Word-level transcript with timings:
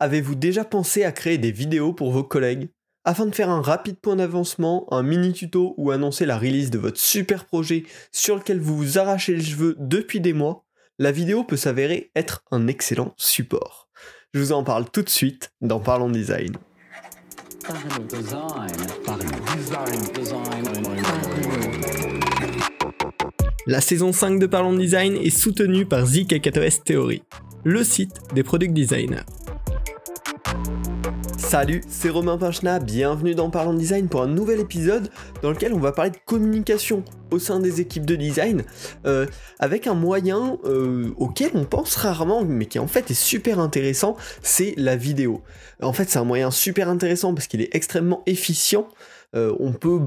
Avez-vous 0.00 0.36
déjà 0.36 0.64
pensé 0.64 1.02
à 1.02 1.10
créer 1.10 1.38
des 1.38 1.50
vidéos 1.50 1.92
pour 1.92 2.12
vos 2.12 2.22
collègues? 2.22 2.68
Afin 3.04 3.26
de 3.26 3.34
faire 3.34 3.50
un 3.50 3.60
rapide 3.60 3.96
point 3.96 4.14
d'avancement, 4.14 4.86
un 4.92 5.02
mini 5.02 5.32
tuto 5.32 5.74
ou 5.76 5.90
annoncer 5.90 6.24
la 6.24 6.38
release 6.38 6.70
de 6.70 6.78
votre 6.78 7.00
super 7.00 7.46
projet 7.46 7.82
sur 8.12 8.36
lequel 8.36 8.60
vous 8.60 8.76
vous 8.76 8.98
arrachez 9.00 9.34
les 9.34 9.42
cheveux 9.42 9.74
depuis 9.80 10.20
des 10.20 10.32
mois, 10.32 10.64
la 11.00 11.10
vidéo 11.10 11.42
peut 11.42 11.56
s'avérer 11.56 12.12
être 12.14 12.44
un 12.52 12.68
excellent 12.68 13.12
support. 13.16 13.88
Je 14.34 14.38
vous 14.38 14.52
en 14.52 14.62
parle 14.62 14.88
tout 14.88 15.02
de 15.02 15.08
suite 15.08 15.50
dans 15.62 15.80
Parlons 15.80 16.10
Design. 16.10 16.52
La 23.66 23.80
saison 23.80 24.12
5 24.12 24.38
de 24.38 24.46
Parlons 24.46 24.76
Design 24.76 25.16
est 25.16 25.36
soutenue 25.36 25.86
par 25.86 26.04
ZK4S 26.04 26.84
Theory, 26.84 27.24
le 27.64 27.82
site 27.82 28.20
des 28.32 28.44
product 28.44 28.72
designers. 28.72 29.24
Salut, 31.48 31.80
c'est 31.88 32.10
Romain 32.10 32.36
Pinchna, 32.36 32.78
bienvenue 32.78 33.34
dans 33.34 33.48
Parlons 33.48 33.72
Design 33.72 34.10
pour 34.10 34.20
un 34.20 34.26
nouvel 34.26 34.60
épisode 34.60 35.08
dans 35.40 35.48
lequel 35.48 35.72
on 35.72 35.78
va 35.78 35.92
parler 35.92 36.10
de 36.10 36.18
communication 36.26 37.02
au 37.30 37.38
sein 37.38 37.58
des 37.58 37.80
équipes 37.80 38.04
de 38.04 38.16
design 38.16 38.64
euh, 39.06 39.24
avec 39.58 39.86
un 39.86 39.94
moyen 39.94 40.58
euh, 40.66 41.10
auquel 41.16 41.52
on 41.54 41.64
pense 41.64 41.96
rarement 41.96 42.44
mais 42.44 42.66
qui 42.66 42.78
en 42.78 42.86
fait 42.86 43.10
est 43.10 43.18
super 43.18 43.60
intéressant, 43.60 44.18
c'est 44.42 44.74
la 44.76 44.94
vidéo. 44.94 45.42
En 45.80 45.94
fait 45.94 46.10
c'est 46.10 46.18
un 46.18 46.24
moyen 46.24 46.50
super 46.50 46.90
intéressant 46.90 47.32
parce 47.32 47.46
qu'il 47.46 47.62
est 47.62 47.74
extrêmement 47.74 48.22
efficient, 48.26 48.86
euh, 49.34 49.56
on 49.58 49.72
peut... 49.72 50.00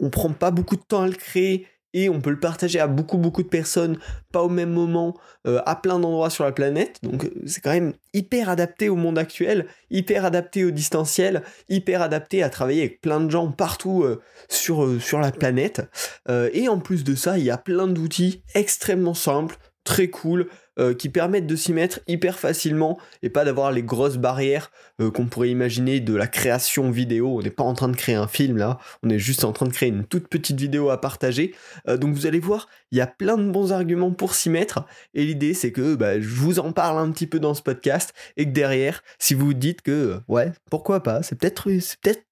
On 0.00 0.10
prend 0.10 0.30
pas 0.30 0.52
beaucoup 0.52 0.76
de 0.76 0.82
temps 0.86 1.02
à 1.02 1.08
le 1.08 1.14
créer, 1.14 1.66
et 1.94 2.08
on 2.08 2.20
peut 2.20 2.30
le 2.30 2.40
partager 2.40 2.80
à 2.80 2.86
beaucoup 2.86 3.18
beaucoup 3.18 3.42
de 3.42 3.48
personnes, 3.48 3.98
pas 4.32 4.42
au 4.42 4.48
même 4.48 4.70
moment, 4.70 5.16
euh, 5.46 5.60
à 5.66 5.76
plein 5.76 5.98
d'endroits 5.98 6.30
sur 6.30 6.44
la 6.44 6.52
planète. 6.52 6.98
Donc 7.02 7.24
euh, 7.24 7.30
c'est 7.46 7.60
quand 7.60 7.72
même 7.72 7.94
hyper 8.12 8.48
adapté 8.48 8.88
au 8.88 8.96
monde 8.96 9.18
actuel, 9.18 9.66
hyper 9.90 10.24
adapté 10.24 10.64
au 10.64 10.70
distanciel, 10.70 11.42
hyper 11.68 12.02
adapté 12.02 12.42
à 12.42 12.50
travailler 12.50 12.82
avec 12.82 13.00
plein 13.00 13.20
de 13.20 13.30
gens 13.30 13.50
partout 13.50 14.02
euh, 14.02 14.20
sur, 14.48 15.00
sur 15.00 15.18
la 15.18 15.32
planète. 15.32 15.82
et 16.28 16.68
en 16.68 16.78
plus 16.78 17.04
de 17.04 17.14
ça, 17.14 17.38
il 17.38 17.44
y 17.44 17.50
a 17.50 17.58
plein 17.58 17.86
d'outils 17.86 18.42
extrêmement 18.54 19.14
simples, 19.14 19.56
très 19.84 20.08
cool, 20.08 20.48
euh, 20.80 20.94
qui 20.94 21.08
permettent 21.08 21.46
de 21.46 21.56
s'y 21.56 21.72
mettre 21.72 21.98
hyper 22.06 22.38
facilement 22.38 22.98
et 23.22 23.30
pas 23.30 23.44
d'avoir 23.44 23.72
les 23.72 23.82
grosses 23.82 24.16
barrières 24.16 24.70
euh, 25.00 25.10
qu'on 25.10 25.26
pourrait 25.26 25.50
imaginer 25.50 25.98
de 25.98 26.14
la 26.14 26.28
création 26.28 26.90
vidéo. 26.90 27.38
On 27.38 27.42
n'est 27.42 27.50
pas 27.50 27.64
en 27.64 27.74
train 27.74 27.88
de 27.88 27.96
créer 27.96 28.14
un 28.14 28.28
film 28.28 28.56
là, 28.56 28.78
on 29.02 29.10
est 29.10 29.18
juste 29.18 29.42
en 29.42 29.52
train 29.52 29.66
de 29.66 29.72
créer 29.72 29.88
une 29.88 30.04
toute 30.04 30.28
petite 30.28 30.60
vidéo 30.60 30.90
à 30.90 31.00
partager. 31.00 31.52
Euh, 31.88 31.96
donc 31.96 32.14
vous 32.14 32.26
allez 32.26 32.38
voir, 32.38 32.68
il 32.92 32.98
y 32.98 33.00
a 33.00 33.08
plein 33.08 33.36
de 33.36 33.50
bons 33.50 33.72
arguments 33.72 34.12
pour 34.12 34.34
s'y 34.34 34.50
mettre 34.50 34.84
et 35.14 35.24
l'idée 35.24 35.52
c'est 35.52 35.72
que 35.72 35.96
bah, 35.96 36.20
je 36.20 36.28
vous 36.28 36.60
en 36.60 36.70
parle 36.70 36.98
un 36.98 37.10
petit 37.10 37.26
peu 37.26 37.40
dans 37.40 37.54
ce 37.54 37.62
podcast 37.62 38.14
et 38.36 38.44
que 38.44 38.52
derrière, 38.52 39.02
si 39.18 39.34
vous 39.34 39.54
dites 39.54 39.82
que 39.82 40.20
ouais, 40.28 40.52
pourquoi 40.70 41.02
pas, 41.02 41.22
c'est 41.24 41.36
peut-être 41.36 41.66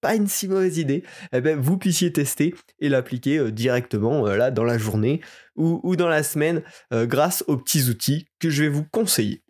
pas 0.01 0.15
une 0.15 0.29
si 0.29 0.47
mauvaise 0.47 0.79
idée, 0.79 1.03
eh 1.33 1.41
ben, 1.41 1.59
vous 1.59 1.79
puissiez 1.79 2.13
tester 2.13 2.55
et 2.79 2.89
l'appliquer 2.89 3.51
directement 3.51 4.25
là 4.27 4.53
dans 4.53 4.65
la 4.65 4.79
journée 4.79 5.21
ou, 5.57 5.97
dans 5.97 6.09
la 6.09 6.23
semaine 6.23 6.63
grâce 6.93 7.45
aux 7.47 7.57
petits 7.57 7.89
outils 7.89 8.27
que 8.39 8.51
je 8.51 8.63
vais 8.63 8.69
vous 8.69 8.85
conseiller. 8.85 9.43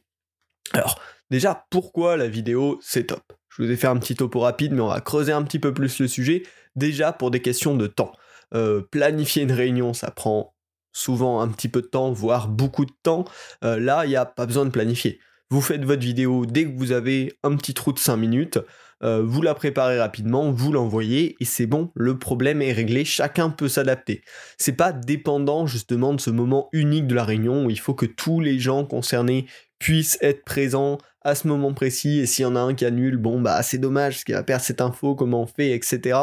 Alors, 0.72 1.00
déjà, 1.30 1.66
pourquoi 1.70 2.16
la 2.16 2.28
vidéo, 2.28 2.78
c'est 2.82 3.04
top? 3.04 3.32
Je 3.48 3.62
vous 3.62 3.70
ai 3.70 3.76
fait 3.76 3.86
un 3.86 3.96
petit 3.96 4.14
topo 4.14 4.40
rapide, 4.40 4.72
mais 4.72 4.82
on 4.82 4.88
va 4.88 5.00
creuser 5.00 5.32
un 5.32 5.42
petit 5.42 5.58
peu 5.58 5.72
plus 5.72 5.98
le 6.00 6.08
sujet. 6.08 6.42
Déjà, 6.74 7.12
pour 7.12 7.30
des 7.30 7.40
questions 7.40 7.74
de 7.74 7.86
temps. 7.86 8.12
Euh, 8.54 8.82
planifier 8.90 9.42
une 9.42 9.52
réunion, 9.52 9.94
ça 9.94 10.10
prend 10.10 10.54
souvent 10.92 11.40
un 11.40 11.48
petit 11.48 11.68
peu 11.68 11.82
de 11.82 11.86
temps, 11.86 12.12
voire 12.12 12.48
beaucoup 12.48 12.84
de 12.84 12.92
temps. 13.02 13.24
Euh, 13.64 13.78
là, 13.78 14.04
il 14.04 14.10
n'y 14.10 14.16
a 14.16 14.26
pas 14.26 14.46
besoin 14.46 14.64
de 14.64 14.70
planifier. 14.70 15.20
Vous 15.50 15.60
faites 15.60 15.84
votre 15.84 16.02
vidéo 16.02 16.44
dès 16.44 16.64
que 16.64 16.76
vous 16.76 16.90
avez 16.90 17.32
un 17.44 17.54
petit 17.56 17.72
trou 17.72 17.92
de 17.92 17.98
5 17.98 18.16
minutes. 18.16 18.58
Euh, 19.04 19.22
vous 19.22 19.42
la 19.42 19.54
préparez 19.54 20.00
rapidement, 20.00 20.50
vous 20.50 20.72
l'envoyez 20.72 21.36
et 21.38 21.44
c'est 21.44 21.66
bon, 21.66 21.90
le 21.94 22.18
problème 22.18 22.62
est 22.62 22.72
réglé, 22.72 23.04
chacun 23.04 23.50
peut 23.50 23.68
s'adapter. 23.68 24.22
C'est 24.56 24.72
pas 24.72 24.92
dépendant 24.92 25.66
justement 25.66 26.14
de 26.14 26.20
ce 26.20 26.30
moment 26.30 26.70
unique 26.72 27.06
de 27.06 27.14
la 27.14 27.24
réunion 27.24 27.66
où 27.66 27.70
il 27.70 27.78
faut 27.78 27.94
que 27.94 28.06
tous 28.06 28.40
les 28.40 28.58
gens 28.58 28.86
concernés 28.86 29.46
puissent 29.78 30.16
être 30.22 30.44
présents 30.44 30.96
à 31.20 31.34
ce 31.34 31.46
moment 31.46 31.74
précis 31.74 32.20
et 32.20 32.26
s'il 32.26 32.44
y 32.44 32.46
en 32.46 32.56
a 32.56 32.60
un 32.60 32.74
qui 32.74 32.86
annule, 32.86 33.18
bon 33.18 33.40
bah 33.40 33.62
c'est 33.62 33.78
dommage 33.78 34.14
parce 34.14 34.24
qu'il 34.24 34.34
va 34.34 34.42
perdre 34.42 34.64
cette 34.64 34.80
info, 34.80 35.14
comment 35.14 35.42
on 35.42 35.46
fait, 35.46 35.72
etc. 35.72 36.18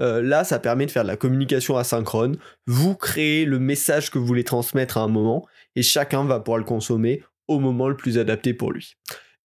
Euh, 0.00 0.22
là 0.22 0.44
ça 0.44 0.58
permet 0.58 0.86
de 0.86 0.90
faire 0.90 1.02
de 1.02 1.08
la 1.08 1.16
communication 1.16 1.76
asynchrone, 1.76 2.38
vous 2.66 2.94
créez 2.94 3.44
le 3.44 3.58
message 3.58 4.10
que 4.10 4.18
vous 4.18 4.24
voulez 4.24 4.44
transmettre 4.44 4.96
à 4.96 5.02
un 5.02 5.08
moment 5.08 5.46
et 5.76 5.82
chacun 5.82 6.24
va 6.24 6.40
pouvoir 6.40 6.58
le 6.58 6.64
consommer 6.64 7.22
au 7.48 7.58
moment 7.58 7.88
le 7.88 7.96
plus 7.96 8.18
adapté 8.18 8.54
pour 8.54 8.72
lui. 8.72 8.94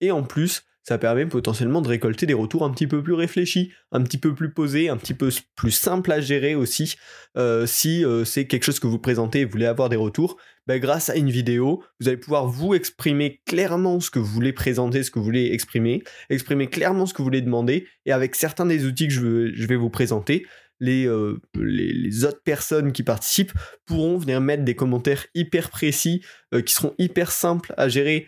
Et 0.01 0.11
en 0.11 0.23
plus, 0.23 0.63
ça 0.83 0.97
permet 0.97 1.25
potentiellement 1.25 1.81
de 1.81 1.87
récolter 1.87 2.25
des 2.25 2.33
retours 2.33 2.65
un 2.65 2.71
petit 2.71 2.87
peu 2.87 3.01
plus 3.01 3.13
réfléchis, 3.13 3.71
un 3.91 4.01
petit 4.03 4.17
peu 4.17 4.35
plus 4.35 4.53
posés, 4.53 4.89
un 4.89 4.97
petit 4.97 5.13
peu 5.13 5.29
plus 5.55 5.71
simple 5.71 6.11
à 6.11 6.19
gérer 6.19 6.55
aussi. 6.55 6.95
Euh, 7.37 7.65
si 7.65 8.03
euh, 8.03 8.25
c'est 8.25 8.45
quelque 8.47 8.65
chose 8.65 8.79
que 8.79 8.87
vous 8.87 8.99
présentez 8.99 9.41
et 9.41 9.45
vous 9.45 9.51
voulez 9.51 9.65
avoir 9.65 9.87
des 9.87 9.95
retours, 9.95 10.37
ben, 10.67 10.79
grâce 10.79 11.09
à 11.09 11.15
une 11.15 11.29
vidéo, 11.29 11.83
vous 11.99 12.09
allez 12.09 12.17
pouvoir 12.17 12.47
vous 12.47 12.73
exprimer 12.73 13.41
clairement 13.45 14.01
ce 14.01 14.11
que 14.11 14.19
vous 14.19 14.25
voulez 14.25 14.53
présenter, 14.53 15.03
ce 15.03 15.11
que 15.11 15.19
vous 15.19 15.25
voulez 15.25 15.51
exprimer, 15.53 16.03
exprimer 16.29 16.67
clairement 16.67 17.05
ce 17.05 17.13
que 17.13 17.19
vous 17.19 17.25
voulez 17.25 17.41
demander, 17.41 17.87
et 18.05 18.11
avec 18.11 18.35
certains 18.35 18.65
des 18.65 18.85
outils 18.85 19.07
que 19.07 19.13
je, 19.13 19.67
vais 19.67 19.75
vous 19.75 19.89
présenter, 19.89 20.45
euh, 20.81 21.37
les, 21.55 22.25
autres 22.25 22.41
personnes 22.43 22.91
qui 22.91 23.03
participent 23.03 23.53
pourront 23.85 24.17
venir 24.17 24.41
mettre 24.41 24.63
des 24.63 24.75
commentaires 24.75 25.25
hyper 25.33 25.69
précis, 25.69 26.21
qui 26.65 26.73
seront 26.73 26.93
hyper 26.97 27.31
simples 27.31 27.73
à 27.77 27.87
gérer 27.87 28.27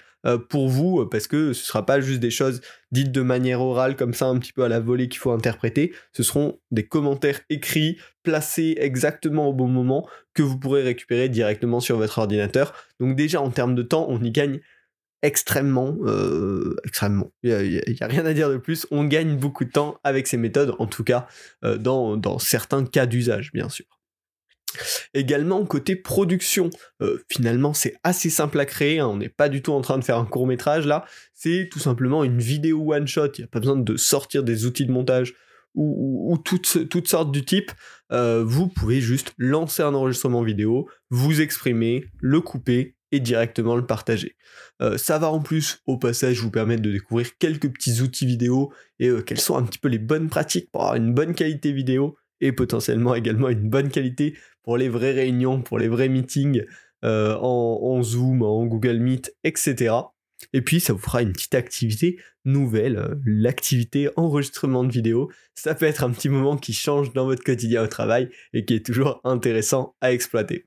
pour 0.49 0.67
vous, 0.69 1.01
euh, 1.01 1.09
parce 1.09 1.27
que 1.27 1.53
ce 1.53 1.61
ne 1.61 1.65
sera 1.65 1.85
pas 1.85 1.99
juste 2.01 2.19
des 2.19 2.31
choses 2.31 2.61
dites 2.91 3.11
de 3.11 3.21
manière 3.21 3.61
orale, 3.61 3.95
comme 3.95 4.13
ça, 4.13 4.25
un 4.25 4.39
petit 4.39 4.53
peu 4.53 4.63
à 4.63 4.69
la 4.69 4.79
volée 4.79 5.07
qu'il 5.07 5.19
faut 5.19 5.31
interpréter. 5.31 5.93
Ce 6.13 6.23
seront 6.23 6.59
des 6.71 6.87
commentaires 6.87 7.41
écrits, 7.49 7.97
placés 8.23 8.75
exactement 8.79 9.47
au 9.47 9.53
bon 9.53 9.67
moment, 9.67 10.07
que 10.33 10.41
vous 10.41 10.57
pourrez 10.57 10.81
récupérer 10.81 11.29
directement 11.29 11.79
sur 11.79 11.97
votre 11.97 12.17
ordinateur. 12.17 12.73
Donc 12.99 13.15
déjà, 13.15 13.41
en 13.41 13.51
termes 13.51 13.75
de 13.75 13.83
temps, 13.83 14.07
on 14.09 14.21
y 14.23 14.31
gagne 14.31 14.59
extrêmement, 15.21 15.95
euh, 16.05 16.75
extrêmement. 16.85 17.31
Il 17.43 17.83
n'y 17.87 18.01
a, 18.01 18.07
rien 18.07 18.25
à 18.25 18.33
dire 18.33 18.49
de 18.49 18.57
plus. 18.57 18.87
On 18.91 19.03
gagne 19.05 19.37
beaucoup 19.37 19.65
de 19.65 19.71
temps 19.71 19.99
avec 20.03 20.27
ces 20.27 20.37
méthodes, 20.37 20.73
en 20.79 20.87
tout 20.87 21.03
cas 21.03 21.27
dans 21.61 22.39
certains 22.39 22.85
cas 22.85 23.05
d'usage, 23.05 23.51
bien 23.51 23.69
sûr. 23.69 23.85
Également, 25.13 25.65
côté 25.65 25.95
production, 25.95 26.69
euh, 27.01 27.23
finalement, 27.29 27.73
c'est 27.73 27.95
assez 28.03 28.29
simple 28.29 28.59
à 28.59 28.65
créer. 28.65 28.99
Hein. 28.99 29.07
on 29.07 29.17
n'est 29.17 29.29
pas 29.29 29.49
du 29.49 29.61
tout 29.61 29.73
en 29.73 29.81
train 29.81 29.97
de 29.97 30.03
faire 30.03 30.17
un 30.17 30.25
court 30.25 30.47
métrage 30.47 30.85
là. 30.85 31.05
C'est 31.33 31.69
tout 31.71 31.79
simplement 31.79 32.23
une 32.23 32.39
vidéo 32.39 32.93
one 32.93 33.07
shot. 33.07 33.27
Il 33.37 33.41
n'y 33.41 33.45
a 33.45 33.47
pas 33.47 33.59
besoin 33.59 33.77
de 33.77 33.97
sortir 33.97 34.43
des 34.43 34.65
outils 34.65 34.85
de 34.85 34.91
montage 34.91 35.33
ou, 35.75 36.37
toutes, 36.43 37.07
sortes 37.07 37.31
du 37.31 37.43
type. 37.43 37.71
Euh, 38.11 38.43
vous 38.45 38.67
pouvez 38.67 39.01
juste 39.01 39.33
lancer 39.37 39.83
un 39.83 39.93
enregistrement 39.93 40.41
vidéo, 40.41 40.87
vous 41.09 41.41
exprimer, 41.41 42.05
le 42.21 42.39
couper 42.39 42.95
et 43.11 43.19
directement 43.19 43.75
le 43.75 43.85
partager. 43.85 44.35
Euh, 44.81 44.97
ça 44.97 45.19
va 45.19 45.29
en 45.29 45.41
plus 45.41 45.81
au 45.85 45.97
passage 45.97 46.39
vous 46.39 46.51
permettre 46.51 46.81
de 46.81 46.91
découvrir 46.91 47.37
quelques 47.37 47.71
petits 47.71 48.01
outils 48.01 48.25
vidéo 48.25 48.71
et 48.99 49.09
quelles 49.25 49.39
sont 49.39 49.57
un 49.57 49.63
petit 49.63 49.79
peu 49.79 49.89
les 49.89 49.99
bonnes 49.99 50.29
pratiques 50.29 50.71
pour 50.71 50.83
avoir 50.83 50.95
une 50.95 51.13
bonne 51.13 51.35
qualité 51.35 51.71
vidéo 51.71 52.15
et 52.41 52.51
potentiellement 52.51 53.15
également 53.15 53.49
une 53.49 53.69
bonne 53.69 53.89
qualité 53.89 54.37
pour 54.65 54.77
les 54.77 54.89
vraies 54.89 55.13
réunions, 55.13 55.61
pour 55.61 55.79
les 55.79 55.87
vrais 55.87 56.09
meetings 56.09 56.63
euh, 57.05 57.37
en, 57.37 58.01
Zoom, 58.01 58.41
en 58.41 58.65
Google 58.65 58.97
Meet, 58.97 59.33
etc. 59.43 59.93
Et 60.53 60.61
puis 60.61 60.79
ça 60.79 60.91
vous 60.91 60.99
fera 60.99 61.21
une 61.21 61.33
petite 61.33 61.55
activité 61.55 62.19
nouvelle, 62.45 62.97
euh, 62.97 63.15
l'activité 63.25 64.09
enregistrement 64.15 64.83
de 64.83 64.91
vidéo. 64.91 65.31
Ça 65.53 65.75
peut 65.75 65.85
être 65.85 66.03
un 66.03 66.09
petit 66.09 66.29
moment 66.29 66.57
qui 66.57 66.73
change 66.73 67.13
dans 67.13 67.25
votre 67.25 67.43
quotidien 67.43 67.83
au 67.83 67.87
travail 67.87 68.29
et 68.53 68.65
qui 68.65 68.73
est 68.73 68.85
toujours 68.85 69.21
intéressant 69.23 69.95
à 70.01 70.11
exploiter. 70.11 70.65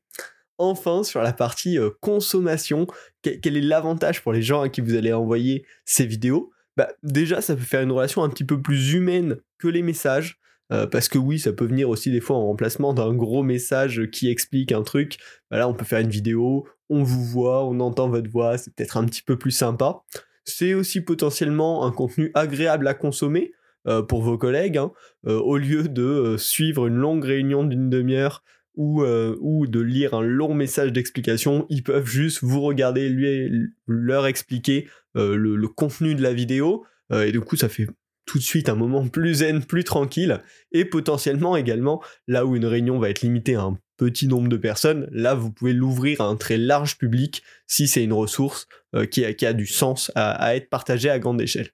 Enfin, 0.58 1.02
sur 1.02 1.22
la 1.22 1.32
partie 1.32 1.78
euh, 1.78 1.90
consommation, 2.00 2.86
quel, 3.22 3.56
est 3.56 3.60
l'avantage 3.60 4.22
pour 4.22 4.32
les 4.32 4.42
gens 4.42 4.62
à 4.62 4.68
qui 4.68 4.80
vous 4.80 4.94
allez 4.94 5.12
envoyer 5.12 5.64
ces 5.84 6.06
vidéos? 6.06 6.52
Bah, 6.76 6.88
Déjà, 7.02 7.40
ça 7.40 7.56
peut 7.56 7.62
faire 7.62 7.82
une 7.82 7.92
relation 7.92 8.22
un 8.22 8.28
petit 8.28 8.44
peu 8.44 8.62
plus 8.62 8.92
humaine 8.92 9.38
que 9.58 9.68
les 9.68 9.82
messages. 9.82 10.38
Euh, 10.72 10.86
parce 10.86 11.08
que 11.08 11.18
oui, 11.18 11.38
ça 11.38 11.52
peut 11.52 11.64
venir 11.64 11.88
aussi 11.88 12.10
des 12.10 12.20
fois 12.20 12.36
en 12.36 12.46
remplacement 12.46 12.92
d'un 12.92 13.14
gros 13.14 13.42
message 13.42 14.08
qui 14.12 14.30
explique 14.30 14.72
un 14.72 14.82
truc. 14.82 15.18
Bah 15.50 15.58
là, 15.58 15.68
on 15.68 15.74
peut 15.74 15.84
faire 15.84 16.00
une 16.00 16.10
vidéo, 16.10 16.68
on 16.90 17.02
vous 17.02 17.24
voit, 17.24 17.64
on 17.64 17.80
entend 17.80 18.08
votre 18.08 18.30
voix, 18.30 18.58
c'est 18.58 18.74
peut-être 18.74 18.96
un 18.96 19.04
petit 19.04 19.22
peu 19.22 19.38
plus 19.38 19.50
sympa. 19.50 20.02
C'est 20.44 20.74
aussi 20.74 21.00
potentiellement 21.00 21.86
un 21.86 21.92
contenu 21.92 22.30
agréable 22.34 22.86
à 22.88 22.94
consommer 22.94 23.52
euh, 23.86 24.02
pour 24.02 24.22
vos 24.22 24.38
collègues, 24.38 24.78
hein. 24.78 24.92
euh, 25.26 25.38
au 25.38 25.56
lieu 25.56 25.88
de 25.88 26.36
suivre 26.38 26.86
une 26.86 26.96
longue 26.96 27.24
réunion 27.24 27.64
d'une 27.64 27.90
demi-heure 27.90 28.42
ou, 28.74 29.02
ou 29.02 29.66
de 29.66 29.80
lire 29.80 30.14
un 30.14 30.22
long 30.22 30.54
message 30.54 30.92
d'explication, 30.92 31.66
ils 31.68 31.82
peuvent 31.82 32.06
juste 32.06 32.44
vous 32.44 32.60
regarder, 32.60 33.08
lui, 33.08 33.50
leur 33.88 34.28
expliquer 34.28 34.86
le, 35.16 35.56
le, 35.56 35.68
contenu 35.68 36.14
de 36.14 36.22
la 36.22 36.32
vidéo, 36.32 36.84
et 37.12 37.32
du 37.32 37.40
coup 37.40 37.56
ça 37.56 37.68
fait 37.68 37.88
tout 38.28 38.38
de 38.38 38.44
suite 38.44 38.68
un 38.68 38.74
moment 38.74 39.08
plus 39.08 39.36
zen, 39.36 39.64
plus 39.64 39.84
tranquille, 39.84 40.42
et 40.70 40.84
potentiellement 40.84 41.56
également, 41.56 42.02
là 42.26 42.44
où 42.44 42.54
une 42.54 42.66
réunion 42.66 42.98
va 42.98 43.08
être 43.08 43.22
limitée 43.22 43.54
à 43.54 43.62
un 43.62 43.78
petit 43.96 44.28
nombre 44.28 44.48
de 44.48 44.58
personnes, 44.58 45.08
là 45.10 45.34
vous 45.34 45.50
pouvez 45.50 45.72
l'ouvrir 45.72 46.20
à 46.20 46.24
un 46.24 46.36
très 46.36 46.58
large 46.58 46.98
public 46.98 47.42
si 47.66 47.88
c'est 47.88 48.04
une 48.04 48.12
ressource 48.12 48.68
euh, 48.94 49.06
qui, 49.06 49.24
a, 49.24 49.52
du 49.54 49.66
sens 49.66 50.12
à, 50.14 50.54
être 50.54 50.68
partagée 50.68 51.10
à 51.10 51.18
grande 51.18 51.40
échelle. 51.40 51.70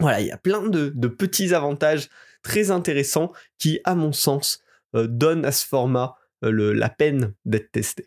Voilà, 0.00 0.20
il 0.22 0.26
y 0.26 0.32
a 0.32 0.38
plein 0.38 0.66
de, 0.66 0.88
petits 1.06 1.54
avantages 1.54 2.08
très 2.42 2.70
intéressants 2.70 3.32
qui, 3.58 3.78
à 3.84 3.94
mon 3.94 4.12
sens, 4.12 4.60
euh, 4.96 5.06
donnent 5.06 5.44
à 5.44 5.52
ce 5.52 5.66
format 5.66 6.16
euh, 6.44 6.72
la 6.72 6.88
peine 6.88 7.34
d'être 7.44 7.70
testé. 7.70 8.06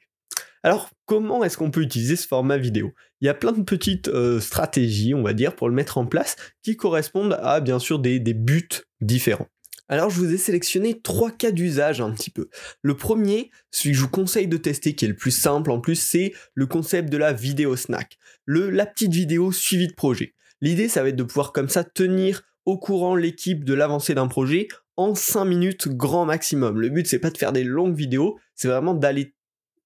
Alors, 0.67 0.89
comment 1.05 1.45
est-ce 1.45 1.57
qu'on 1.57 1.71
peut 1.71 1.81
utiliser 1.81 2.17
ce 2.17 2.27
format 2.27 2.57
vidéo? 2.57 2.91
Il 3.21 3.25
y 3.25 3.29
a 3.29 3.33
plein 3.33 3.53
de 3.53 3.63
petites 3.63 4.09
euh, 4.09 4.41
stratégies, 4.41 5.13
on 5.13 5.23
va 5.23 5.31
dire, 5.31 5.55
pour 5.55 5.69
le 5.69 5.73
mettre 5.73 5.97
en 5.97 6.05
place, 6.05 6.35
qui 6.61 6.75
correspondent 6.75 7.39
à, 7.41 7.61
bien 7.61 7.79
sûr, 7.79 7.99
des, 7.99 8.19
buts 8.19 8.67
différents. 8.99 9.47
Alors 9.87 10.09
je 10.09 10.19
vous 10.19 10.33
ai 10.33 10.37
sélectionné 10.37 10.99
trois 10.99 11.31
cas 11.31 11.51
d'usage 11.51 12.01
un 12.01 12.11
petit 12.11 12.31
peu. 12.31 12.49
Le 12.81 12.97
premier, 12.97 13.49
celui 13.71 13.91
que 13.91 13.97
je 13.97 14.01
vous 14.01 14.09
conseille 14.09 14.49
de 14.49 14.57
tester, 14.57 14.93
qui 14.93 15.05
est 15.05 15.07
le 15.07 15.15
plus 15.15 15.31
simple 15.31 15.71
en 15.71 15.79
plus, 15.79 15.95
c'est 15.95 16.33
le 16.53 16.65
concept 16.65 17.09
de 17.09 17.17
la 17.17 17.31
vidéo 17.31 17.77
snack. 17.77 18.17
Le, 18.43 18.69
la 18.69 18.85
petite 18.85 19.13
vidéo 19.13 19.53
suivie 19.53 19.87
de 19.87 19.95
projet. 19.95 20.35
L'idée, 20.59 20.89
ça 20.89 21.01
va 21.01 21.07
être 21.07 21.15
de 21.15 21.23
pouvoir 21.23 21.53
comme 21.53 21.69
ça 21.69 21.85
tenir 21.85 22.41
au 22.65 22.77
courant 22.77 23.15
l'équipe 23.15 23.63
de 23.63 23.73
l'avancée 23.73 24.15
d'un 24.15 24.27
projet 24.27 24.67
en 24.97 25.15
5 25.15 25.45
minutes 25.45 25.87
grand 25.87 26.25
maximum. 26.25 26.81
Le 26.81 26.89
but, 26.89 27.07
c'est 27.07 27.19
pas 27.19 27.29
de 27.29 27.37
faire 27.37 27.53
des 27.53 27.63
longues 27.63 27.95
vidéos, 27.95 28.37
c'est 28.53 28.67
vraiment 28.67 28.95
d'aller 28.95 29.33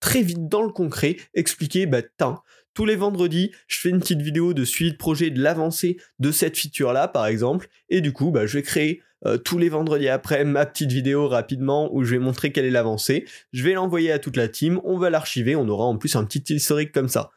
très 0.01 0.21
vite 0.21 0.49
dans 0.49 0.63
le 0.63 0.73
concret, 0.73 1.15
expliquer, 1.33 1.85
bah, 1.85 2.01
tous 2.73 2.85
les 2.85 2.97
vendredis, 2.97 3.51
je 3.67 3.79
fais 3.79 3.89
une 3.89 3.99
petite 3.99 4.21
vidéo 4.21 4.53
de 4.53 4.65
suivi 4.65 4.91
de 4.91 4.97
projet 4.97 5.29
de 5.29 5.41
l'avancée 5.41 5.97
de 6.19 6.31
cette 6.31 6.57
feature-là, 6.57 7.07
par 7.07 7.27
exemple, 7.27 7.69
et 7.89 8.01
du 8.01 8.11
coup, 8.11 8.31
bah, 8.31 8.45
je 8.45 8.57
vais 8.57 8.63
créer 8.63 9.01
euh, 9.25 9.37
tous 9.37 9.57
les 9.57 9.69
vendredis 9.69 10.09
après 10.09 10.43
ma 10.43 10.65
petite 10.65 10.91
vidéo 10.91 11.27
rapidement 11.27 11.93
où 11.93 12.03
je 12.03 12.11
vais 12.11 12.19
montrer 12.19 12.51
quelle 12.51 12.65
est 12.65 12.71
l'avancée. 12.71 13.25
Je 13.53 13.63
vais 13.63 13.73
l'envoyer 13.73 14.11
à 14.11 14.19
toute 14.19 14.35
la 14.35 14.47
team, 14.47 14.81
on 14.83 14.97
va 14.97 15.09
l'archiver, 15.09 15.55
on 15.55 15.69
aura 15.69 15.85
en 15.85 15.97
plus 15.97 16.15
un 16.15 16.25
petit 16.25 16.53
historique 16.53 16.91
comme 16.91 17.07
ça 17.07 17.31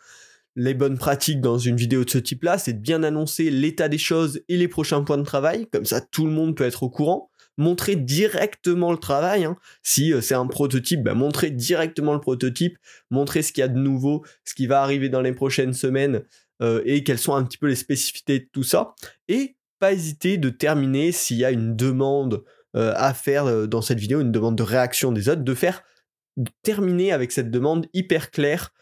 les 0.57 0.75
bonnes 0.75 0.99
pratiques 0.99 1.41
dans 1.41 1.59
une 1.59 1.77
vidéo 1.77 2.05
de 2.05 2.11
ce 2.11 2.19
type-là, 2.19 2.59
c'est 2.59 2.75
de 2.75 2.79
bien 2.79 3.03
annoncer 3.03 3.51
l'état 3.51 3.89
des 3.89 3.99
choses 3.99 4.41
et 4.49 4.57
les 4.57 4.69
prochains 4.69 5.03
points 5.03 5.19
de 5.19 5.25
travail, 5.25 5.67
comme 5.73 5.85
ça 5.85 6.01
tout 6.01 6.27
le 6.27 6.33
monde 6.33 6.57
peut 6.57 6.65
être 6.65 6.85
au 6.85 6.91
courant. 6.91 7.31
Montrer 7.57 7.95
directement 7.95 8.91
le 8.91 8.99
travail, 8.99 9.45
hein. 9.45 9.57
si 9.83 10.13
euh, 10.13 10.21
c'est 10.21 10.35
un 10.35 10.47
prototype, 10.47 11.05
bah, 11.05 11.15
montrer 11.15 11.51
directement 11.51 12.13
le 12.13 12.21
prototype, 12.21 12.79
montrer 13.11 13.43
ce 13.43 13.53
qu'il 13.53 13.61
y 13.61 13.65
a 13.65 13.69
de 13.69 13.79
nouveau, 13.79 14.25
ce 14.45 14.55
qui 14.55 14.67
va 14.67 14.83
arriver 14.83 15.09
dans 15.09 15.21
les 15.21 15.33
prochaines 15.33 15.73
semaines 15.73 16.25
euh, 16.63 16.83
et 16.85 17.05
quelles 17.05 17.19
sont 17.19 17.35
un 17.35 17.45
petit 17.45 17.59
peu 17.59 17.69
les 17.69 17.77
spécificités 17.77 18.41
de 18.41 18.49
tout 18.53 18.65
ça. 18.65 18.95
Et 19.29 19.57
pas 19.79 19.93
hésiter 19.93 20.37
de 20.37 20.51
terminer 20.51 21.13
s'il 21.13 21.37
y 21.37 21.45
a 21.45 21.53
une 21.53 21.77
demande 21.77 22.43
euh, 22.75 22.93
à 22.97 23.15
faire 23.15 23.69
dans 23.69 23.83
cette 23.83 24.01
vidéo, 24.01 24.21
une 24.21 24.33
demande 24.33 24.57
de 24.57 24.65
réaction 24.65 25.13
des 25.13 25.29
autres, 25.29 25.43
de 25.43 25.55
faire 25.55 25.85
terminer 26.63 27.13
avec 27.13 27.31
cette 27.31 27.53
demande 27.53 27.87
hyper 27.93 28.31
claire 28.31 28.73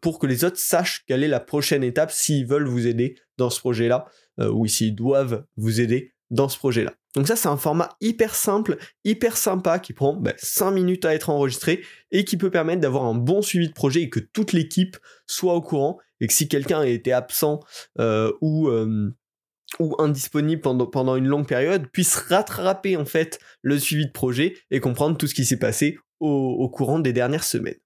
pour 0.00 0.20
que 0.20 0.28
les 0.28 0.44
autres 0.44 0.58
sachent 0.58 1.02
quelle 1.08 1.24
est 1.24 1.28
la 1.28 1.40
prochaine 1.40 1.82
étape 1.82 2.12
s'ils 2.12 2.46
veulent 2.46 2.68
vous 2.68 2.86
aider 2.86 3.16
dans 3.36 3.50
ce 3.50 3.58
projet-là, 3.58 4.06
ou 4.38 4.66
s'ils 4.68 4.94
doivent 4.94 5.44
vous 5.56 5.80
aider 5.80 6.14
dans 6.30 6.48
ce 6.48 6.58
projet-là. 6.58 6.92
Donc 7.14 7.26
ça, 7.28 7.36
c'est 7.36 7.48
un 7.48 7.56
format 7.56 7.90
hyper 8.00 8.34
simple, 8.34 8.76
hyper 9.04 9.36
sympa, 9.36 9.78
qui 9.78 9.92
prend 9.92 10.22
5 10.36 10.64
bah, 10.66 10.70
minutes 10.70 11.04
à 11.04 11.14
être 11.14 11.30
enregistré 11.30 11.82
et 12.10 12.24
qui 12.24 12.36
peut 12.36 12.50
permettre 12.50 12.80
d'avoir 12.80 13.04
un 13.04 13.14
bon 13.14 13.42
suivi 13.42 13.68
de 13.68 13.72
projet 13.72 14.02
et 14.02 14.10
que 14.10 14.20
toute 14.20 14.52
l'équipe 14.52 14.96
soit 15.26 15.54
au 15.54 15.62
courant 15.62 15.98
et 16.20 16.26
que 16.26 16.32
si 16.32 16.48
quelqu'un 16.48 16.80
a 16.80 16.86
été 16.86 17.12
absent 17.12 17.60
euh, 17.98 18.32
ou 18.40 18.70
ou 19.80 19.94
indisponible 19.98 20.62
pendant, 20.62 21.16
une 21.16 21.26
longue 21.26 21.46
période 21.46 21.88
puisse 21.88 22.14
rattraper 22.14 22.96
en 22.96 23.04
fait 23.04 23.40
le 23.62 23.78
suivi 23.78 24.06
de 24.06 24.12
projet 24.12 24.56
et 24.70 24.80
comprendre 24.80 25.16
tout 25.16 25.26
ce 25.26 25.34
qui 25.34 25.44
s'est 25.44 25.58
passé 25.58 25.98
au, 26.20 26.28
au 26.28 26.68
courant 26.68 26.98
des 26.98 27.12
dernières 27.12 27.44
semaines. 27.44 27.78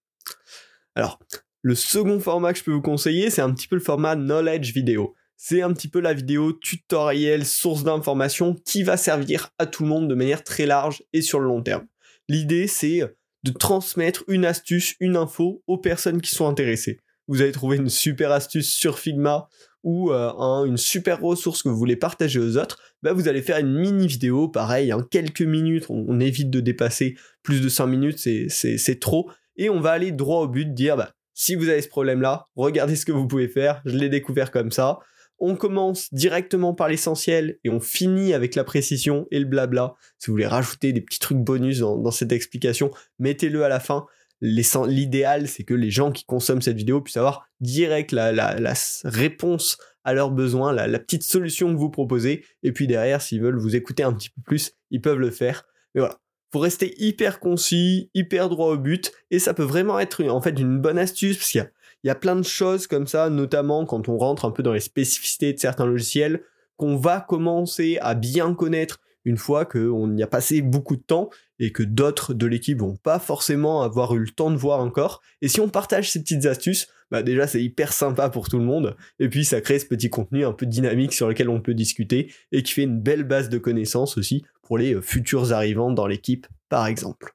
Alors, 0.95 1.19
le 1.63 1.75
second 1.75 2.21
format 2.21 2.53
que 2.53 2.59
je 2.59 2.65
peux 2.65 2.73
vous 2.73 2.83
conseiller, 2.83 3.31
c'est 3.31 3.43
un 3.43 3.53
petit 3.53 3.69
peu 3.69 3.77
le 3.77 3.83
format 3.83 4.15
knowledge 4.15 4.73
vidéo. 4.73 5.15
C'est 5.43 5.63
un 5.63 5.73
petit 5.73 5.89
peu 5.89 6.01
la 6.01 6.13
vidéo 6.13 6.53
tutoriel, 6.53 7.47
source 7.47 7.83
d'information 7.83 8.55
qui 8.67 8.83
va 8.83 8.99
servir 8.99 9.55
à 9.59 9.65
tout 9.65 9.85
le 9.85 9.89
monde 9.89 10.07
de 10.07 10.15
manière 10.15 10.45
très 10.45 10.67
large 10.67 11.03
et 11.15 11.23
sur 11.23 11.41
le 11.41 11.47
long 11.47 11.63
terme. 11.63 11.87
L'idée, 12.29 12.67
c'est 12.67 13.01
de 13.43 13.51
transmettre 13.51 14.23
une 14.29 14.45
astuce, 14.45 14.97
une 15.01 15.17
info 15.17 15.63
aux 15.67 15.79
personnes 15.79 16.21
qui 16.21 16.31
sont 16.31 16.47
intéressées. 16.47 17.01
Vous 17.27 17.41
allez 17.41 17.53
trouver 17.53 17.79
une 17.79 17.89
super 17.89 18.33
astuce 18.33 18.71
sur 18.71 18.99
Figma 18.99 19.49
ou 19.83 20.13
euh, 20.13 20.31
une 20.67 20.77
super 20.77 21.23
ressource 21.23 21.63
que 21.63 21.71
vous 21.71 21.79
voulez 21.79 21.97
partager 21.97 22.39
aux 22.39 22.59
autres, 22.59 22.79
bah 23.03 23.15
vous 23.15 23.27
allez 23.27 23.41
faire 23.41 23.57
une 23.57 23.73
mini 23.73 24.09
vidéo, 24.09 24.47
pareil, 24.47 24.93
en 24.93 25.03
quelques 25.03 25.41
minutes, 25.41 25.87
on, 25.89 26.21
évite 26.21 26.51
de 26.51 26.61
dépasser 26.61 27.17
plus 27.43 27.63
de 27.63 27.71
5 27.71 27.87
minutes, 27.87 28.19
c'est 28.19 29.01
trop, 29.01 29.31
et 29.57 29.71
on 29.71 29.81
va 29.81 29.93
aller 29.93 30.13
droit 30.13 30.43
au 30.43 30.49
but, 30.49 30.75
dire 30.75 30.99
bah, 30.99 31.15
si 31.33 31.55
vous 31.55 31.71
avez 31.71 31.81
ce 31.81 31.89
problème-là, 31.89 32.45
regardez 32.57 32.95
ce 32.95 33.07
que 33.07 33.13
vous 33.13 33.27
pouvez 33.27 33.49
faire. 33.49 33.81
Je 33.87 33.97
l'ai 33.97 34.11
découvert 34.11 34.51
comme 34.51 34.71
ça. 34.71 34.99
On 35.41 35.57
commence 35.57 36.13
directement 36.13 36.75
par 36.75 36.89
l'essentiel 36.89 37.59
et 37.65 37.71
on 37.71 37.81
finit 37.81 38.35
avec 38.35 38.55
la 38.55 38.63
précision 38.63 39.27
et 39.31 39.39
le 39.39 39.47
blabla. 39.47 39.95
Si 40.19 40.27
vous 40.27 40.35
voulez 40.35 40.47
rajouter 40.47 40.93
des 40.93 41.01
petits 41.01 41.19
trucs 41.19 41.39
bonus 41.39 41.79
dans, 41.79 42.11
cette 42.11 42.33
explication, 42.33 42.91
mettez-le 43.19 43.65
à 43.65 43.69
la 43.69 43.81
fin. 43.81 44.07
L'idéal, 44.43 45.49
c'est 45.49 45.65
que 45.65 45.75
les 45.75 45.91
gens 45.91 46.13
qui 46.13 46.25
consomment 46.25 46.63
cette 46.63 46.77
vidéo 46.77 47.01
puissent 47.01 47.17
avoir 47.17 47.49
direct 47.61 48.13
la, 48.13 48.75
réponse 49.05 49.79
à 50.05 50.15
leurs 50.15 50.31
besoins, 50.31 50.73
la, 50.73 50.99
petite 50.99 51.23
solution 51.23 51.73
que 51.73 51.79
vous 51.79 51.91
proposez. 51.91 52.45
Et 52.63 52.73
puis 52.73 52.87
derrière, 52.87 53.23
s'ils 53.23 53.41
veulent 53.41 53.59
vous 53.59 53.77
écouter 53.77 54.03
un 54.03 54.13
petit 54.13 54.31
peu 54.31 54.43
plus, 54.45 54.73
ils 54.91 55.01
peuvent 55.01 55.19
le 55.19 55.31
faire. 55.31 55.65
Mais 55.95 56.01
voilà, 56.03 56.21
faut 56.53 56.59
rester 56.59 56.95
hyper 57.03 57.41
concis, 57.41 58.11
hyper 58.15 58.49
droit 58.49 58.69
au 58.69 58.79
but, 58.79 59.13
et 59.31 59.39
ça 59.39 59.55
peut 59.55 59.63
vraiment 59.63 60.01
être 60.01 60.25
en 60.25 60.41
fait 60.41 60.59
une 60.59 60.81
bonne 60.81 60.99
astuce, 60.99 61.37
parce 61.37 61.51
qu'il 61.51 61.61
y 61.61 61.65
a, 61.65 61.71
plein 62.15 62.37
de 62.37 62.43
choses 62.43 62.87
comme 62.87 63.07
ça, 63.07 63.31
notamment 63.31 63.85
quand 63.87 64.09
on 64.09 64.17
rentre 64.17 64.45
un 64.45 64.51
peu 64.51 64.63
dans 64.63 64.73
les 64.73 64.81
spécificités 64.81 65.53
de 65.53 65.59
certains 65.59 65.87
logiciels, 65.87 66.43
qu'on 66.77 66.97
va 66.97 67.21
commencer 67.21 67.99
à 68.01 68.15
bien 68.15 68.55
connaître 68.55 69.01
une 69.25 69.37
fois 69.37 69.67
qu'on 69.67 70.17
y 70.17 70.23
a 70.23 70.27
passé 70.27 70.63
beaucoup 70.63 70.97
de 70.97 71.03
temps 71.03 71.29
et 71.59 71.73
que 71.73 71.83
d'autres 71.83 72.33
de 72.33 72.47
l'équipe 72.47 72.79
vont 72.79 72.97
pas 72.97 73.19
forcément 73.19 73.83
avoir 73.83 74.15
eu 74.15 74.21
le 74.21 74.31
temps 74.31 74.51
de 74.51 74.57
voir 74.57 74.81
encore. 74.81 75.21
Et 75.43 75.49
si 75.49 75.61
on 75.61 75.69
partage 75.69 76.11
ces 76.11 76.21
petites 76.21 76.47
astuces, 76.47 76.89
bah 77.11 77.23
déjà 77.23 77.47
c'est 77.47 77.63
hyper 77.63 77.93
sympa 77.93 78.31
pour 78.31 78.49
tout 78.49 78.59
le 78.59 78.65
monde. 78.65 78.97
Et 79.19 79.29
puis 79.29 79.45
ça 79.45 79.61
crée 79.61 79.79
ce 79.79 79.87
petit 79.87 80.09
contenu 80.09 80.45
un 80.45 80.53
peu 80.53 80.67
dynamique 80.67 81.13
sur 81.13 81.29
lequel 81.29 81.51
on 81.51 81.61
peut 81.61 81.75
discuter 81.75 82.33
et 82.53 82.63
qui 82.63 82.73
fait 82.73 82.85
une 82.85 83.01
belle 83.01 83.25
base 83.25 83.51
de 83.51 83.59
connaissances 83.59 84.17
aussi 84.17 84.45
pour 84.63 84.79
les 84.79 85.01
futurs 85.03 85.53
arrivants 85.53 85.91
dans 85.91 86.07
l'équipe 86.07 86.47
par 86.69 86.87
exemple. 86.87 87.35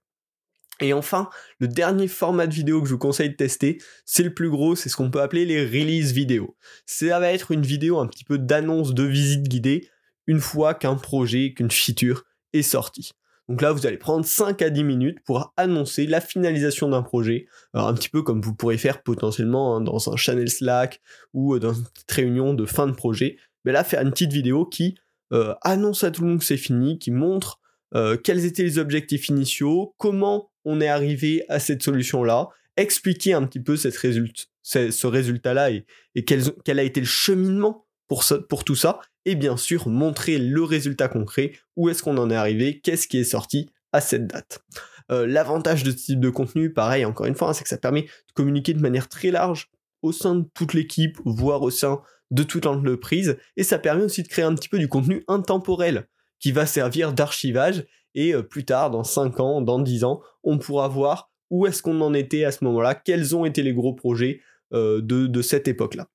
Et 0.81 0.93
enfin, 0.93 1.29
le 1.59 1.67
dernier 1.67 2.07
format 2.07 2.47
de 2.47 2.53
vidéo 2.53 2.81
que 2.81 2.87
je 2.87 2.93
vous 2.93 2.99
conseille 2.99 3.29
de 3.29 3.35
tester, 3.35 3.81
c'est 4.05 4.23
le 4.23 4.33
plus 4.33 4.49
gros, 4.49 4.75
c'est 4.75 4.89
ce 4.89 4.97
qu'on 4.97 5.09
peut 5.09 5.21
appeler 5.21 5.45
les 5.45 5.63
release 5.63 6.11
vidéo. 6.11 6.57
Ça 6.85 7.19
va 7.19 7.31
être 7.31 7.51
une 7.51 7.61
vidéo 7.61 7.99
un 7.99 8.07
petit 8.07 8.25
peu 8.25 8.37
d'annonce 8.37 8.93
de 8.93 9.03
visite 9.03 9.47
guidée 9.47 9.89
une 10.27 10.39
fois 10.39 10.73
qu'un 10.73 10.95
projet, 10.95 11.53
qu'une 11.53 11.71
feature 11.71 12.25
est 12.51 12.61
sorti. 12.61 13.11
Donc 13.47 13.61
là, 13.61 13.71
vous 13.71 13.85
allez 13.85 13.97
prendre 13.97 14.25
5 14.25 14.61
à 14.61 14.69
10 14.69 14.83
minutes 14.83 15.19
pour 15.23 15.53
annoncer 15.55 16.07
la 16.07 16.19
finalisation 16.19 16.89
d'un 16.89 17.03
projet, 17.03 17.45
un 17.73 17.93
petit 17.93 18.09
peu 18.09 18.23
comme 18.23 18.41
vous 18.41 18.55
pourrez 18.55 18.77
faire 18.77 19.03
potentiellement 19.03 19.75
hein, 19.75 19.81
dans 19.81 20.11
un 20.11 20.15
channel 20.15 20.49
Slack 20.49 20.99
ou 21.33 21.53
euh, 21.53 21.59
dans 21.59 21.73
une 21.73 21.83
petite 21.83 22.11
réunion 22.11 22.53
de 22.53 22.65
fin 22.65 22.87
de 22.87 22.93
projet. 22.93 23.37
Mais 23.63 23.71
là, 23.71 23.83
faire 23.83 24.01
une 24.01 24.11
petite 24.11 24.33
vidéo 24.33 24.65
qui 24.65 24.97
euh, 25.31 25.53
annonce 25.61 26.03
à 26.03 26.11
tout 26.11 26.23
le 26.23 26.29
monde 26.29 26.39
que 26.39 26.45
c'est 26.45 26.57
fini, 26.57 26.97
qui 26.97 27.11
montre 27.11 27.59
euh, 27.93 28.17
quels 28.17 28.45
étaient 28.45 28.63
les 28.63 28.79
objectifs 28.79 29.29
initiaux, 29.29 29.93
comment 29.97 30.49
on 30.65 30.81
est 30.81 30.87
arrivé 30.87 31.45
à 31.47 31.59
cette 31.59 31.83
solution-là, 31.83 32.49
expliquer 32.77 33.33
un 33.33 33.45
petit 33.45 33.59
peu 33.59 33.77
ce, 33.77 35.07
résultat-là 35.07 35.71
et, 35.71 35.85
quel, 36.25 36.79
a 36.79 36.83
été 36.83 36.99
le 36.99 37.05
cheminement 37.05 37.85
pour, 38.07 38.23
pour 38.49 38.63
tout 38.63 38.75
ça, 38.75 38.99
et 39.25 39.35
bien 39.35 39.57
sûr 39.57 39.87
montrer 39.87 40.37
le 40.37 40.63
résultat 40.63 41.07
concret, 41.07 41.53
où 41.75 41.89
est-ce 41.89 42.03
qu'on 42.03 42.17
en 42.17 42.29
est 42.29 42.35
arrivé, 42.35 42.79
qu'est-ce 42.81 43.07
qui 43.07 43.17
est 43.17 43.23
sorti 43.23 43.71
à 43.91 44.01
cette 44.01 44.27
date? 44.27 44.63
Euh, 45.11 45.27
l'avantage 45.27 45.83
de 45.83 45.91
ce 45.91 45.97
type 45.97 46.19
de 46.19 46.29
contenu, 46.29 46.73
pareil, 46.73 47.05
encore 47.05 47.25
une 47.25 47.35
fois, 47.35 47.49
hein, 47.49 47.53
c'est 47.53 47.63
que 47.63 47.69
ça 47.69 47.77
permet 47.77 48.03
de 48.03 48.33
communiquer 48.33 48.73
de 48.73 48.81
manière 48.81 49.07
très 49.07 49.31
large 49.31 49.69
au 50.01 50.11
sein 50.11 50.35
de 50.35 50.45
toute 50.53 50.73
l'équipe, 50.73 51.17
voire 51.25 51.61
au 51.61 51.69
sein 51.69 52.01
de 52.31 52.43
toute 52.43 52.65
l'entreprise, 52.65 53.37
et 53.55 53.63
ça 53.63 53.77
permet 53.77 54.03
aussi 54.03 54.23
de 54.23 54.27
créer 54.27 54.45
un 54.45 54.55
petit 54.55 54.69
peu 54.69 54.79
du 54.79 54.87
contenu 54.87 55.23
intemporel 55.27 56.07
qui 56.39 56.51
va 56.51 56.65
servir 56.65 57.13
d'archivage, 57.13 57.85
et 58.15 58.33
euh, 58.33 58.41
plus 58.41 58.65
tard, 58.65 58.89
dans 58.89 59.03
5 59.03 59.39
ans, 59.39 59.61
dans 59.61 59.79
10 59.79 60.03
ans, 60.05 60.21
on 60.43 60.57
pourra 60.57 60.87
voir 60.87 61.29
où 61.51 61.67
est-ce 61.67 61.83
qu'on 61.83 62.01
en 62.01 62.13
était 62.13 62.43
à 62.43 62.51
ce 62.51 62.63
moment-là, 62.63 62.95
quels 62.95 63.35
ont 63.35 63.45
été 63.45 63.61
les 63.61 63.73
gros 63.73 63.93
projets 63.93 64.41
euh, 64.73 65.01
de 65.01 65.41
cette 65.43 65.67
époque-là. 65.67 66.07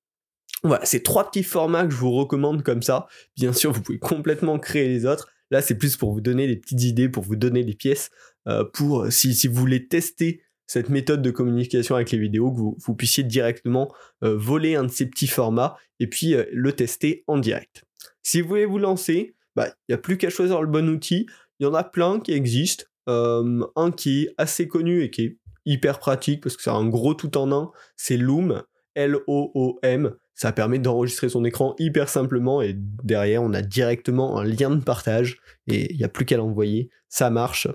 Voilà, 0.63 0.83
c'est 0.85 1.01
trois 1.01 1.29
petits 1.31 1.43
formats 1.43 1.85
que 1.85 1.91
je 1.91 1.95
vous 1.97 2.11
recommande 2.11 2.63
comme 2.63 2.81
ça. 2.81 3.07
Bien 3.37 3.53
sûr, 3.53 3.71
vous 3.71 3.81
pouvez 3.81 3.97
complètement 3.97 4.59
créer 4.59 4.89
les 4.89 5.05
autres. 5.05 5.31
Là, 5.49 5.61
c'est 5.61 5.75
plus 5.75 5.95
pour 5.95 6.11
vous 6.11 6.21
donner 6.21 6.47
des 6.47 6.57
petites 6.57 6.83
idées, 6.83 7.09
pour 7.09 7.23
vous 7.23 7.35
donner 7.37 7.63
des 7.63 7.73
pièces, 7.73 8.09
euh, 8.47 8.65
pour 8.65 9.07
si, 9.11 9.33
si, 9.33 9.47
vous 9.47 9.55
voulez 9.55 9.87
tester 9.87 10.41
cette 10.67 10.89
méthode 10.89 11.21
de 11.21 11.31
communication 11.31 11.95
avec 11.95 12.11
les 12.11 12.17
vidéos, 12.17 12.51
que 12.51 12.59
vous, 12.59 12.95
puissiez 12.95 13.23
directement 13.23 13.93
voler 14.21 14.75
un 14.75 14.85
de 14.85 14.91
ces 14.91 15.05
petits 15.05 15.27
formats 15.27 15.75
et 15.99 16.07
puis 16.07 16.33
le 16.49 16.71
tester 16.71 17.25
en 17.27 17.37
direct. 17.39 17.83
Si 18.23 18.39
vous 18.39 18.47
voulez 18.47 18.65
vous 18.65 18.77
lancer, 18.77 19.35
bah, 19.55 19.67
il 19.67 19.91
n'y 19.91 19.95
a 19.95 19.97
plus 19.97 20.17
qu'à 20.17 20.29
choisir 20.29 20.61
le 20.61 20.67
bon 20.67 20.87
outil. 20.89 21.27
Il 21.61 21.65
y 21.65 21.67
en 21.67 21.75
a 21.75 21.83
plein 21.83 22.19
qui 22.19 22.33
existent. 22.33 22.85
un 23.07 23.91
qui 23.95 24.23
est 24.23 24.33
assez 24.37 24.67
connu 24.67 25.03
et 25.03 25.11
qui 25.11 25.21
est 25.23 25.37
hyper 25.65 25.99
pratique 25.99 26.41
parce 26.41 26.57
que 26.57 26.63
c'est 26.63 26.71
un 26.71 26.87
gros 26.87 27.13
tout 27.13 27.37
en 27.37 27.51
un, 27.51 27.71
c'est 27.95 28.17
Loom, 28.17 28.63
L-O-O-M 28.95 30.15
Ça 30.33 30.51
permet 30.53 30.79
d'enregistrer 30.79 31.29
son 31.29 31.45
écran 31.45 31.75
hyper 31.77 32.09
simplement 32.09 32.63
et 32.63 32.73
derrière 32.75 33.43
on 33.43 33.53
a 33.53 33.61
directement 33.61 34.39
un 34.39 34.43
lien 34.43 34.71
de 34.71 34.83
partage 34.83 35.37
et 35.67 35.91
il 35.91 35.97
n'y 35.97 36.03
a 36.03 36.09
plus 36.09 36.25
qu'à 36.25 36.37
l'envoyer. 36.37 36.89
Ça 37.09 37.29
marche. 37.29 37.67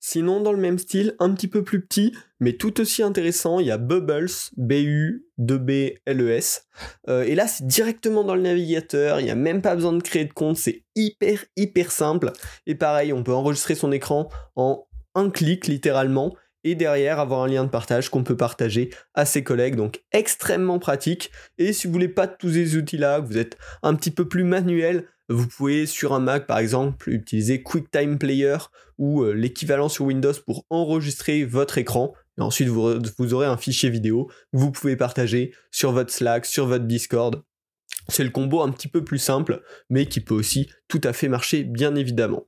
Sinon, 0.00 0.40
dans 0.40 0.52
le 0.52 0.58
même 0.58 0.78
style, 0.78 1.16
un 1.18 1.32
petit 1.32 1.48
peu 1.48 1.64
plus 1.64 1.84
petit, 1.84 2.12
mais 2.40 2.52
tout 2.52 2.80
aussi 2.80 3.02
intéressant, 3.02 3.58
il 3.58 3.66
y 3.66 3.70
a 3.70 3.78
Bubbles, 3.78 4.30
B-U-2-B-L-E-S. 4.56 6.66
Euh, 7.08 7.24
et 7.24 7.34
là, 7.34 7.48
c'est 7.48 7.66
directement 7.66 8.22
dans 8.22 8.34
le 8.34 8.42
navigateur, 8.42 9.20
il 9.20 9.24
n'y 9.24 9.30
a 9.30 9.34
même 9.34 9.60
pas 9.60 9.74
besoin 9.74 9.92
de 9.92 10.02
créer 10.02 10.24
de 10.24 10.32
compte, 10.32 10.56
c'est 10.56 10.84
hyper, 10.94 11.44
hyper 11.56 11.90
simple. 11.90 12.32
Et 12.66 12.74
pareil, 12.74 13.12
on 13.12 13.24
peut 13.24 13.34
enregistrer 13.34 13.74
son 13.74 13.90
écran 13.90 14.28
en 14.54 14.86
un 15.14 15.30
clic, 15.30 15.66
littéralement, 15.66 16.36
et 16.64 16.74
derrière 16.74 17.18
avoir 17.20 17.42
un 17.42 17.48
lien 17.48 17.64
de 17.64 17.70
partage 17.70 18.08
qu'on 18.08 18.24
peut 18.24 18.36
partager 18.36 18.90
à 19.14 19.24
ses 19.24 19.42
collègues. 19.42 19.76
Donc 19.76 20.02
extrêmement 20.12 20.78
pratique. 20.78 21.30
Et 21.58 21.72
si 21.72 21.86
vous 21.86 21.92
voulez 21.92 22.08
pas 22.08 22.26
tous 22.26 22.52
ces 22.52 22.76
outils-là, 22.76 23.20
que 23.20 23.26
vous 23.26 23.38
êtes 23.38 23.56
un 23.82 23.94
petit 23.94 24.10
peu 24.10 24.28
plus 24.28 24.44
manuel, 24.44 25.06
vous 25.28 25.46
pouvez 25.46 25.86
sur 25.86 26.14
un 26.14 26.20
Mac 26.20 26.46
par 26.46 26.58
exemple 26.58 27.10
utiliser 27.10 27.62
QuickTime 27.62 28.18
Player 28.18 28.56
ou 28.96 29.22
euh, 29.22 29.32
l'équivalent 29.32 29.88
sur 29.88 30.06
Windows 30.06 30.32
pour 30.46 30.64
enregistrer 30.70 31.44
votre 31.44 31.78
écran. 31.78 32.14
Et 32.38 32.40
ensuite 32.40 32.68
vous 32.68 33.34
aurez 33.34 33.46
un 33.46 33.56
fichier 33.56 33.90
vidéo 33.90 34.26
que 34.26 34.58
vous 34.58 34.70
pouvez 34.70 34.96
partager 34.96 35.52
sur 35.70 35.92
votre 35.92 36.12
Slack, 36.12 36.46
sur 36.46 36.66
votre 36.66 36.84
Discord. 36.84 37.42
C'est 38.08 38.24
le 38.24 38.30
combo 38.30 38.62
un 38.62 38.70
petit 38.70 38.88
peu 38.88 39.04
plus 39.04 39.18
simple, 39.18 39.62
mais 39.90 40.06
qui 40.06 40.20
peut 40.20 40.34
aussi 40.34 40.70
tout 40.88 41.00
à 41.04 41.12
fait 41.12 41.28
marcher 41.28 41.64
bien 41.64 41.94
évidemment. 41.94 42.46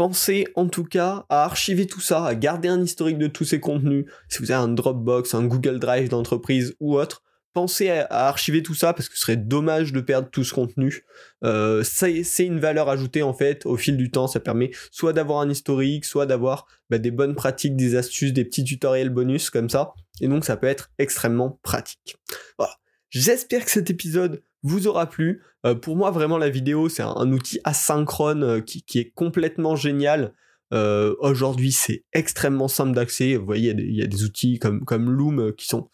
Pensez 0.00 0.46
en 0.54 0.66
tout 0.66 0.84
cas 0.84 1.26
à 1.28 1.44
archiver 1.44 1.86
tout 1.86 2.00
ça, 2.00 2.24
à 2.24 2.34
garder 2.34 2.68
un 2.68 2.82
historique 2.82 3.18
de 3.18 3.26
tous 3.26 3.44
ces 3.44 3.60
contenus. 3.60 4.06
Si 4.30 4.38
vous 4.38 4.50
avez 4.50 4.64
un 4.64 4.68
Dropbox, 4.68 5.34
un 5.34 5.44
Google 5.44 5.78
Drive 5.78 6.08
d'entreprise 6.08 6.74
ou 6.80 6.96
autre, 6.96 7.22
pensez 7.52 7.90
à, 7.90 8.06
archiver 8.08 8.62
tout 8.62 8.72
ça 8.72 8.94
parce 8.94 9.10
que 9.10 9.14
ce 9.16 9.20
serait 9.20 9.36
dommage 9.36 9.92
de 9.92 10.00
perdre 10.00 10.30
tout 10.30 10.42
ce 10.42 10.54
contenu. 10.54 11.04
Euh, 11.44 11.82
c'est 11.84 12.46
une 12.46 12.60
valeur 12.60 12.88
ajoutée 12.88 13.22
en 13.22 13.34
fait 13.34 13.66
au 13.66 13.76
fil 13.76 13.98
du 13.98 14.10
temps. 14.10 14.26
Ça 14.26 14.40
permet 14.40 14.70
soit 14.90 15.12
d'avoir 15.12 15.40
un 15.40 15.50
historique, 15.50 16.06
soit 16.06 16.24
d'avoir 16.24 16.66
bah, 16.88 16.96
des 16.96 17.10
bonnes 17.10 17.34
pratiques, 17.34 17.76
des 17.76 17.94
astuces, 17.94 18.32
des 18.32 18.46
petits 18.46 18.64
tutoriels 18.64 19.10
bonus 19.10 19.50
comme 19.50 19.68
ça. 19.68 19.92
Et 20.22 20.28
donc 20.28 20.46
ça 20.46 20.56
peut 20.56 20.66
être 20.66 20.90
extrêmement 20.98 21.60
pratique. 21.62 22.16
Voilà. 22.56 22.79
J'espère 23.10 23.64
que 23.64 23.70
cet 23.70 23.90
épisode 23.90 24.42
vous 24.62 24.86
aura 24.86 25.08
plu. 25.08 25.42
Euh, 25.66 25.74
pour 25.74 25.96
moi, 25.96 26.10
vraiment, 26.10 26.38
la 26.38 26.48
vidéo, 26.48 26.88
c'est 26.88 27.02
un, 27.02 27.32
outil 27.32 27.60
asynchrone 27.64 28.42
euh, 28.42 28.60
qui, 28.60 28.84
est 28.98 29.10
complètement 29.10 29.76
génial. 29.76 30.32
Euh, 30.72 31.16
aujourd'hui, 31.18 31.72
c'est 31.72 32.04
extrêmement 32.12 32.68
simple 32.68 32.92
d'accès. 32.92 33.36
Vous 33.36 33.44
voyez, 33.44 33.74
il 33.76 33.96
y, 33.96 34.02
a 34.02 34.06
des 34.06 34.24
outils 34.24 34.58
comme, 34.58 35.10
Loom 35.10 35.52
qui 35.54 35.66
sont, 35.66 35.90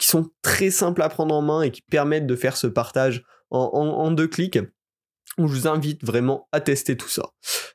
qui 0.00 0.08
sont 0.08 0.30
très 0.42 0.70
simples 0.70 1.02
à 1.02 1.08
prendre 1.08 1.34
en 1.34 1.42
main 1.42 1.62
et 1.62 1.70
qui 1.70 1.82
permettent 1.82 2.26
de 2.26 2.36
faire 2.36 2.56
ce 2.56 2.66
partage 2.66 3.24
en 3.50 4.10
deux 4.10 4.26
clics 4.26 4.58
je 5.38 5.42
vous 5.42 5.66
invite 5.66 6.04
vraiment 6.04 6.48
à 6.52 6.60
tester 6.60 6.96
tout 6.96 7.08
ça. 7.08 7.30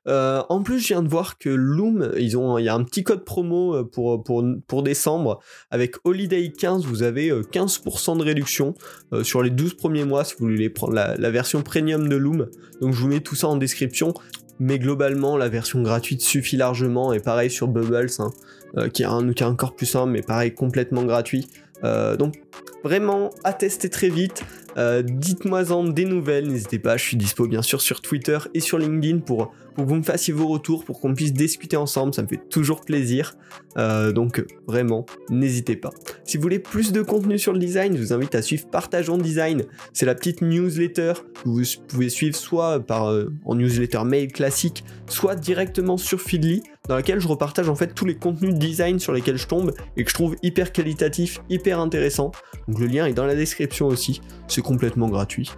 Euh, 0.07 0.41
en 0.49 0.63
plus, 0.63 0.79
je 0.79 0.87
viens 0.87 1.03
de 1.03 1.09
voir 1.09 1.37
que 1.37 1.49
Loom, 1.49 2.11
ils 2.17 2.37
ont, 2.37 2.57
il 2.57 2.65
y 2.65 2.69
a 2.69 2.73
un 2.73 2.83
petit 2.83 3.03
code 3.03 3.25
promo 3.25 3.75
euh, 3.75 4.61
pour 4.67 4.83
décembre. 4.83 5.39
Avec 5.69 5.95
Holiday 6.03 6.51
15, 6.51 6.85
vous 6.85 7.03
avez 7.03 7.31
15% 7.31 8.11
euh, 8.11 8.15
de 8.15 8.23
réduction 8.23 8.75
sur 9.23 9.43
les 9.43 9.49
12 9.49 9.75
premiers 9.75 10.05
mois 10.05 10.23
si 10.23 10.35
vous 10.39 10.45
voulez 10.45 10.69
prendre 10.69 10.93
la, 10.93 11.31
version 11.31 11.61
premium 11.61 12.07
de 12.07 12.15
Loom. 12.15 12.47
Donc 12.81 12.93
je 12.93 13.01
vous 13.01 13.07
mets 13.07 13.19
tout 13.19 13.35
ça 13.35 13.47
en 13.47 13.57
description. 13.57 14.13
Mais 14.61 14.77
globalement, 14.77 15.37
la 15.37 15.47
version 15.47 15.81
gratuite 15.81 16.21
suffit 16.21 16.57
largement. 16.57 17.13
Et 17.13 17.19
pareil 17.19 17.49
sur 17.49 17.67
Bubbles, 17.67 18.09
hein, 18.19 18.89
qui 18.89 19.03
est 19.03 19.05
un 19.05 19.27
outil 19.27 19.43
encore 19.43 19.75
plus 19.75 19.85
simple, 19.85 20.11
mais 20.11 20.21
pareil, 20.21 20.53
complètement 20.53 21.03
gratuit. 21.03 21.47
donc 21.83 22.41
vraiment 22.83 23.29
à 23.43 23.53
tester 23.53 23.89
très 23.89 24.09
vite. 24.09 24.43
Euh, 24.79 25.01
dites-moi-en 25.01 25.83
des 25.83 26.05
nouvelles, 26.05 26.47
n'hésitez 26.47 26.79
pas, 26.79 26.95
je 26.95 27.03
suis 27.03 27.17
dispo 27.17 27.47
bien 27.47 27.61
sûr 27.61 27.81
sur 27.81 28.01
Twitter 28.01 28.37
et 28.53 28.61
sur 28.61 28.77
LinkedIn 28.77 29.19
pour, 29.19 29.51
pour 29.75 29.83
que 29.83 29.89
vous 29.89 29.95
me 29.95 30.03
fassiez 30.03 30.33
vos 30.33 30.47
retours, 30.47 30.85
pour 30.85 31.01
qu'on 31.01 31.13
puisse 31.13 31.33
discuter 31.33 31.75
ensemble, 31.75 32.13
ça 32.13 32.21
me 32.21 32.27
fait 32.27 32.39
toujours 32.49 32.81
plaisir. 32.81 33.33
Euh, 33.77 34.13
donc 34.13 34.43
vraiment, 34.67 35.05
n'hésitez 35.29 35.75
pas. 35.75 35.89
Si 36.23 36.37
vous 36.37 36.43
voulez 36.43 36.59
plus 36.59 36.93
de 36.93 37.01
contenu 37.01 37.37
sur 37.37 37.51
le 37.51 37.59
design, 37.59 37.95
je 37.97 38.01
vous 38.01 38.13
invite 38.13 38.35
à 38.35 38.41
suivre 38.41 38.67
Partageons 38.71 39.17
Design, 39.17 39.63
c'est 39.91 40.05
la 40.05 40.15
petite 40.15 40.41
newsletter 40.41 41.13
que 41.43 41.49
vous 41.49 41.61
pouvez 41.87 42.09
suivre 42.09 42.35
soit 42.35 42.79
par, 42.79 43.09
euh, 43.09 43.33
en 43.45 43.55
newsletter 43.55 44.03
mail 44.05 44.31
classique, 44.31 44.85
soit 45.07 45.35
directement 45.35 45.97
sur 45.97 46.21
Feedly, 46.21 46.63
dans 46.87 46.95
laquelle 46.95 47.19
je 47.19 47.27
repartage 47.27 47.69
en 47.69 47.75
fait 47.75 47.93
tous 47.93 48.05
les 48.05 48.15
contenus 48.15 48.55
design 48.55 48.99
sur 48.99 49.13
lesquels 49.13 49.37
je 49.37 49.47
tombe 49.47 49.73
et 49.97 50.03
que 50.03 50.09
je 50.09 50.15
trouve 50.15 50.35
hyper 50.41 50.71
qualitatif, 50.71 51.39
hyper 51.49 51.79
intéressant. 51.79 52.31
Donc 52.67 52.79
le 52.79 52.87
lien 52.87 53.05
est 53.05 53.13
dans 53.13 53.25
la 53.25 53.35
description 53.35 53.87
aussi 53.87 54.21
complètement 54.69 55.09
gratuit. 55.09 55.51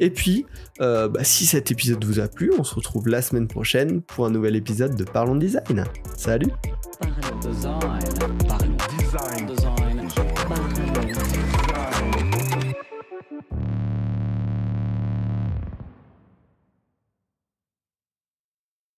Et 0.00 0.10
puis, 0.10 0.44
euh, 0.82 1.08
bah, 1.08 1.24
si 1.24 1.46
cet 1.46 1.70
épisode 1.70 2.04
vous 2.04 2.20
a 2.20 2.28
plu, 2.28 2.52
on 2.58 2.62
se 2.62 2.74
retrouve 2.74 3.08
la 3.08 3.22
semaine 3.22 3.48
prochaine 3.48 4.02
pour 4.02 4.26
un 4.26 4.30
nouvel 4.30 4.54
épisode 4.54 4.94
de 4.96 5.04
Parlons 5.04 5.36
Design. 5.36 5.84
Salut. 6.14 6.52